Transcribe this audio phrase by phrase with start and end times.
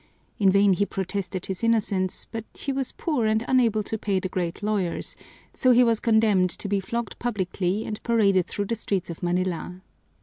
[0.39, 4.29] In vain he protested his innocence, but he was poor and unable to pay the
[4.29, 5.15] great lawyers,
[5.53, 9.79] so he was condemned to be flogged publicly and paraded through the streets of Manila.